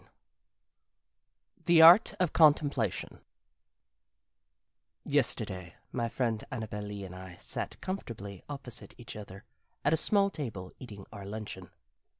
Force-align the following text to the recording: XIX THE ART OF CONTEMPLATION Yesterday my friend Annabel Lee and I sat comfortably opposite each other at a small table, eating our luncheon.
XIX 0.01 0.11
THE 1.65 1.81
ART 1.83 2.13
OF 2.19 2.33
CONTEMPLATION 2.33 3.19
Yesterday 5.05 5.75
my 5.91 6.09
friend 6.09 6.43
Annabel 6.51 6.81
Lee 6.85 7.03
and 7.03 7.13
I 7.15 7.37
sat 7.39 7.79
comfortably 7.81 8.41
opposite 8.49 8.95
each 8.97 9.15
other 9.15 9.43
at 9.85 9.93
a 9.93 9.97
small 9.97 10.31
table, 10.31 10.73
eating 10.79 11.05
our 11.13 11.27
luncheon. 11.27 11.69